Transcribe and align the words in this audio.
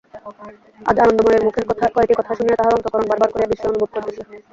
আজ 0.81 0.97
আনন্দময়ীর 0.99 1.45
মুখের 1.45 1.65
কয়টি 1.95 2.13
কথা 2.19 2.33
শুনিয়া 2.37 2.57
তাহার 2.57 2.75
অন্তঃকরণ 2.75 3.05
বার 3.09 3.19
বার 3.21 3.29
করিয়া 3.31 3.49
বিস্ময় 3.51 3.69
অনুভব 3.71 3.89
করিতেছে। 3.93 4.21